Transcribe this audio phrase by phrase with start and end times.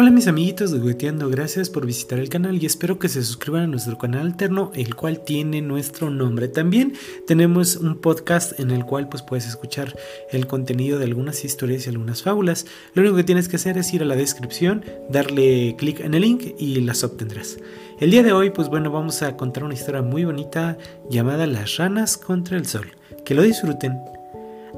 [0.00, 3.64] Hola mis amiguitos de Jugueteando, gracias por visitar el canal y espero que se suscriban
[3.64, 6.48] a nuestro canal alterno, el cual tiene nuestro nombre.
[6.48, 6.94] También
[7.26, 9.94] tenemos un podcast en el cual pues puedes escuchar
[10.30, 12.64] el contenido de algunas historias y algunas fábulas.
[12.94, 16.22] Lo único que tienes que hacer es ir a la descripción, darle clic en el
[16.22, 17.58] link y las obtendrás.
[17.98, 20.78] El día de hoy pues bueno vamos a contar una historia muy bonita
[21.10, 22.86] llamada Las ranas contra el sol.
[23.26, 23.98] Que lo disfruten.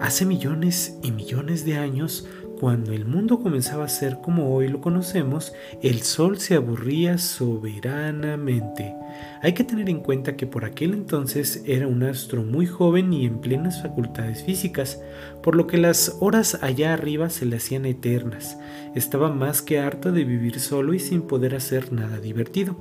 [0.00, 2.26] Hace millones y millones de años,
[2.62, 5.52] cuando el mundo comenzaba a ser como hoy lo conocemos,
[5.82, 8.94] el Sol se aburría soberanamente.
[9.42, 13.26] Hay que tener en cuenta que por aquel entonces era un astro muy joven y
[13.26, 15.02] en plenas facultades físicas,
[15.42, 18.56] por lo que las horas allá arriba se le hacían eternas.
[18.94, 22.76] Estaba más que harto de vivir solo y sin poder hacer nada divertido.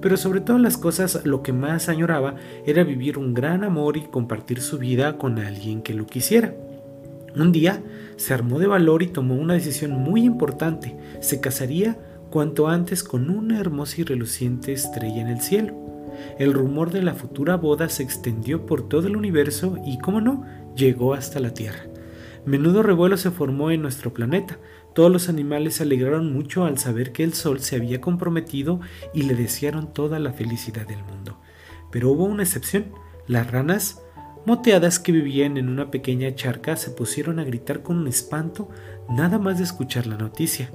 [0.00, 4.04] Pero sobre todas las cosas lo que más añoraba era vivir un gran amor y
[4.04, 6.54] compartir su vida con alguien que lo quisiera.
[7.36, 7.82] Un día
[8.16, 10.96] se armó de valor y tomó una decisión muy importante.
[11.20, 11.98] Se casaría
[12.30, 15.74] cuanto antes con una hermosa y reluciente estrella en el cielo.
[16.38, 20.44] El rumor de la futura boda se extendió por todo el universo y, como no,
[20.74, 21.84] llegó hasta la Tierra.
[22.44, 24.58] Menudo revuelo se formó en nuestro planeta.
[24.94, 28.80] Todos los animales se alegraron mucho al saber que el Sol se había comprometido
[29.12, 31.38] y le desearon toda la felicidad del mundo.
[31.90, 32.86] Pero hubo una excepción.
[33.26, 34.00] Las ranas
[34.48, 38.70] Moteadas que vivían en una pequeña charca se pusieron a gritar con un espanto
[39.06, 40.70] nada más de escuchar la noticia.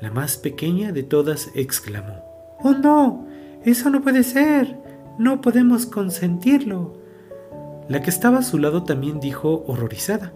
[0.00, 2.24] La más pequeña de todas exclamó
[2.62, 3.26] Oh no,
[3.62, 4.78] eso no puede ser.
[5.18, 6.96] No podemos consentirlo.
[7.90, 10.32] La que estaba a su lado también dijo horrorizada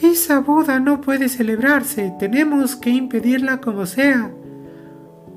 [0.00, 2.14] Esa boda no puede celebrarse.
[2.18, 4.32] Tenemos que impedirla como sea.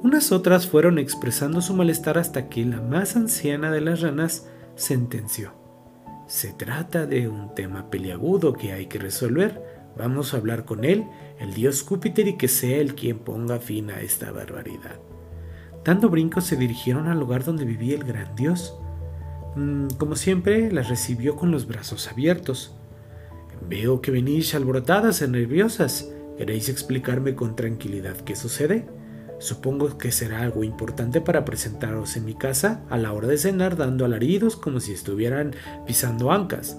[0.01, 5.58] Unas otras fueron expresando su malestar hasta que la más anciana de las ranas sentenció.
[6.29, 9.63] Se trata de un tema peliagudo que hay que resolver.
[9.97, 11.07] Vamos a hablar con él,
[11.39, 14.99] el dios Júpiter, y que sea él quien ponga fin a esta barbaridad.
[15.83, 18.77] Dando brincos se dirigieron al lugar donde vivía el gran dios.
[19.55, 22.75] Mm, como siempre, las recibió con los brazos abiertos.
[23.67, 26.11] Veo que venís alborotadas y nerviosas.
[26.37, 28.85] ¿Queréis explicarme con tranquilidad qué sucede?
[29.39, 33.77] Supongo que será algo importante para presentaros en mi casa a la hora de cenar
[33.77, 35.55] dando alaridos como si estuvieran
[35.87, 36.77] pisando ancas.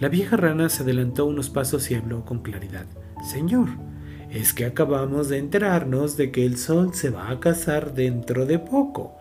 [0.00, 2.86] La vieja rana se adelantó unos pasos y habló con claridad.
[3.28, 3.68] Señor,
[4.30, 8.60] es que acabamos de enterarnos de que el sol se va a casar dentro de
[8.60, 9.16] poco.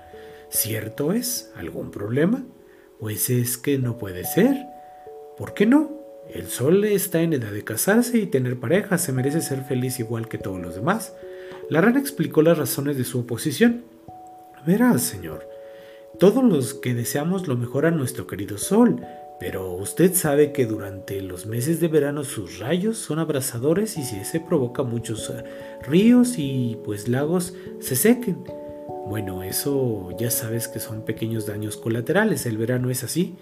[0.50, 1.52] ¿Cierto es?
[1.56, 2.46] ¿Algún problema?
[3.00, 4.56] Pues es que no puede ser.
[5.36, 5.98] ¿Por qué no?
[6.30, 10.28] El sol está en edad de casarse y tener pareja, se merece ser feliz igual
[10.28, 11.14] que todos los demás.
[11.69, 13.83] La rana explicó las razones de su oposición.
[14.66, 15.47] Verá, señor,
[16.17, 19.01] todos los que deseamos lo mejor a nuestro querido sol,
[19.39, 24.16] pero usted sabe que durante los meses de verano sus rayos son abrasadores y si
[24.16, 25.44] ese provoca muchos eh,
[25.83, 28.44] ríos y pues lagos se sequen.
[29.07, 33.35] Bueno, eso ya sabes que son pequeños daños colaterales, el verano es así.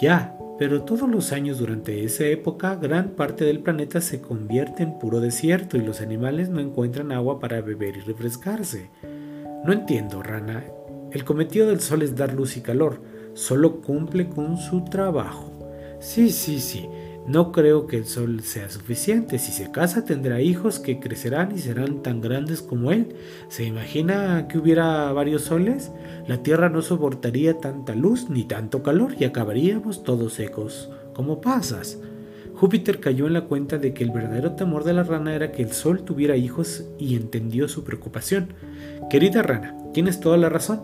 [0.00, 4.96] Ya, pero todos los años durante esa época gran parte del planeta se convierte en
[4.96, 8.88] puro desierto y los animales no encuentran agua para beber y refrescarse.
[9.64, 10.62] No entiendo, rana.
[11.10, 13.02] El cometido del sol es dar luz y calor.
[13.34, 15.50] Solo cumple con su trabajo.
[15.98, 16.88] Sí, sí, sí.
[17.26, 19.38] No creo que el sol sea suficiente.
[19.38, 23.14] Si se casa tendrá hijos que crecerán y serán tan grandes como él.
[23.48, 25.92] ¿Se imagina que hubiera varios soles?
[26.26, 31.98] La tierra no soportaría tanta luz ni tanto calor y acabaríamos todos secos, como pasas.
[32.54, 35.62] Júpiter cayó en la cuenta de que el verdadero temor de la rana era que
[35.62, 38.54] el sol tuviera hijos y entendió su preocupación.
[39.10, 40.82] Querida rana, tienes toda la razón.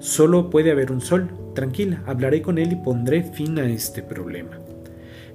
[0.00, 1.30] Solo puede haber un sol.
[1.54, 4.58] Tranquila, hablaré con él y pondré fin a este problema.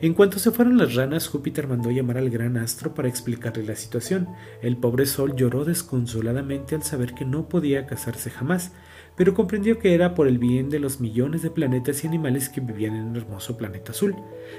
[0.03, 3.77] En cuanto se fueron las ranas, Júpiter mandó llamar al gran astro para explicarle la
[3.77, 4.27] situación.
[4.61, 8.73] El pobre Sol lloró desconsoladamente al saber que no podía casarse jamás,
[9.15, 12.59] pero comprendió que era por el bien de los millones de planetas y animales que
[12.59, 14.13] vivían en el hermoso planeta azul.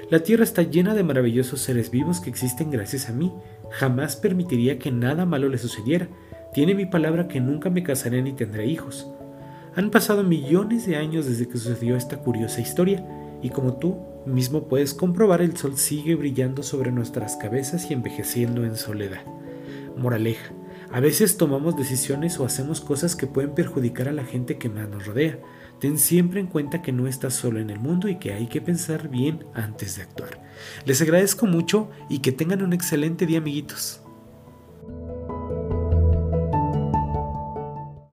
[0.09, 3.31] La Tierra está llena de maravillosos seres vivos que existen gracias a mí.
[3.69, 6.07] Jamás permitiría que nada malo le sucediera.
[6.55, 9.07] Tiene mi palabra que nunca me casaré ni tendré hijos.
[9.75, 13.05] Han pasado millones de años desde que sucedió esta curiosa historia,
[13.45, 18.65] y como tú, mismo puedes comprobar el sol sigue brillando sobre nuestras cabezas y envejeciendo
[18.65, 19.23] en soledad.
[19.95, 20.51] Moraleja,
[20.91, 24.89] a veces tomamos decisiones o hacemos cosas que pueden perjudicar a la gente que más
[24.89, 25.37] nos rodea.
[25.79, 28.61] Ten siempre en cuenta que no estás solo en el mundo y que hay que
[28.61, 30.41] pensar bien antes de actuar.
[30.85, 34.01] Les agradezco mucho y que tengan un excelente día amiguitos.